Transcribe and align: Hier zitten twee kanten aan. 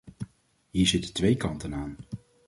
Hier 0.71 0.87
zitten 0.87 1.13
twee 1.13 1.35
kanten 1.35 1.73
aan. 1.73 1.97